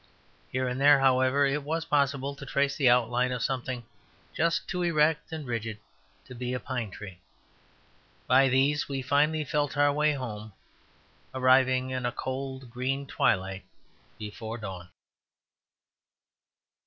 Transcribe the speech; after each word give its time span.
Here 0.51 0.67
and 0.67 0.81
there, 0.81 0.97
however, 0.99 1.45
it 1.45 1.61
was 1.61 1.85
possible 1.85 2.33
to 2.35 2.43
trace 2.43 2.75
the 2.75 2.89
outline 2.89 3.31
of 3.31 3.43
something 3.43 3.85
just 4.33 4.67
too 4.67 4.81
erect 4.81 5.31
and 5.31 5.45
rigid 5.45 5.77
to 6.25 6.33
be 6.33 6.53
a 6.55 6.59
pine 6.59 6.89
tree. 6.89 7.19
By 8.25 8.49
these 8.49 8.89
we 8.89 9.03
finally 9.03 9.43
felt 9.43 9.77
our 9.77 9.93
way 9.93 10.13
home, 10.13 10.53
arriving 11.35 11.91
in 11.91 12.07
a 12.07 12.11
cold 12.11 12.71
green 12.71 13.05
twilight 13.05 13.63
before 14.17 14.57
dawn. 14.57 14.89